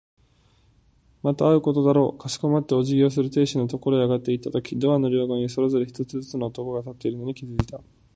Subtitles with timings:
[1.21, 2.17] また会うことだろう。
[2.19, 7.79] かしこまってお辞儀をする亭主のところへ上がっていったとき、ドアの両側にそれぞれ一人ずつの男が立っているのに気づいた。